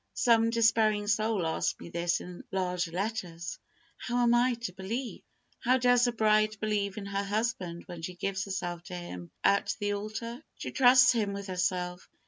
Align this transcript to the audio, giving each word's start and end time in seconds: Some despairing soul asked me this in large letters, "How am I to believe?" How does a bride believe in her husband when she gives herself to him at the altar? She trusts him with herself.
Some 0.15 0.49
despairing 0.49 1.05
soul 1.05 1.45
asked 1.45 1.79
me 1.79 1.89
this 1.89 2.21
in 2.21 2.43
large 2.51 2.87
letters, 2.87 3.59
"How 3.97 4.23
am 4.23 4.33
I 4.33 4.55
to 4.55 4.73
believe?" 4.73 5.21
How 5.59 5.77
does 5.77 6.07
a 6.07 6.11
bride 6.11 6.57
believe 6.59 6.97
in 6.97 7.05
her 7.05 7.23
husband 7.23 7.83
when 7.85 8.01
she 8.01 8.15
gives 8.15 8.45
herself 8.45 8.81
to 8.85 8.95
him 8.95 9.29
at 9.43 9.75
the 9.79 9.93
altar? 9.93 10.43
She 10.57 10.71
trusts 10.71 11.11
him 11.11 11.33
with 11.33 11.45
herself. 11.45 12.09